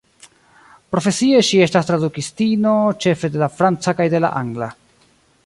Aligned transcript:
Profesie 0.95 1.43
ŝi 1.49 1.59
estas 1.65 1.89
tradukistino, 1.91 2.73
ĉefe 3.05 3.33
de 3.37 3.43
la 3.45 3.51
franca 3.61 3.95
kaj 4.01 4.09
de 4.17 4.25
la 4.27 4.35
angla. 4.43 4.73